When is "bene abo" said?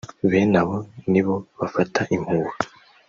0.29-0.77